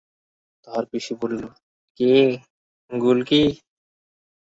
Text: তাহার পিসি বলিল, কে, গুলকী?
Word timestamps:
তাহার 0.63 0.83
পিসি 0.91 1.13
বলিল, 1.21 1.43
কে, 1.99 2.11
গুলকী? 2.91 3.43